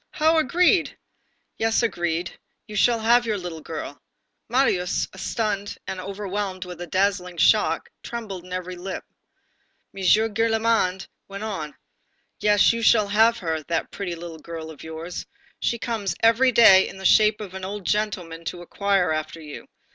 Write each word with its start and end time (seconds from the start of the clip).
"How 0.13 0.39
agreed?" 0.39 0.97
"Yes, 1.59 1.83
agreed. 1.83 2.39
You 2.65 2.75
shall 2.75 3.01
have 3.01 3.27
your 3.27 3.37
little 3.37 3.61
girl." 3.61 4.01
Marius, 4.49 5.07
stunned 5.15 5.77
and 5.85 6.01
overwhelmed 6.01 6.65
with 6.65 6.79
the 6.79 6.87
dazzling 6.87 7.37
shock, 7.37 7.87
trembled 8.01 8.43
in 8.43 8.51
every 8.51 8.75
limb. 8.75 9.03
M. 9.95 10.01
Gillenormand 10.01 11.07
went 11.27 11.43
on: 11.43 11.75
"Yes, 12.39 12.73
you 12.73 12.81
shall 12.81 13.09
have 13.09 13.37
her, 13.37 13.61
that 13.67 13.91
pretty 13.91 14.15
little 14.15 14.39
girl 14.39 14.71
of 14.71 14.81
yours. 14.81 15.27
She 15.59 15.77
comes 15.77 16.15
every 16.23 16.51
day 16.51 16.87
in 16.89 16.97
the 16.97 17.05
shape 17.05 17.39
of 17.39 17.53
an 17.53 17.63
old 17.63 17.85
gentleman 17.85 18.43
to 18.45 18.61
inquire 18.61 19.11
after 19.11 19.39
you. 19.39 19.67